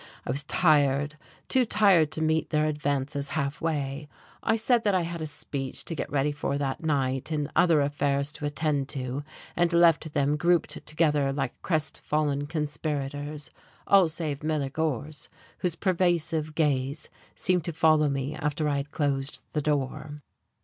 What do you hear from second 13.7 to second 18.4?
all save Miller Gorse, whose pervasive gaze seemed to follow me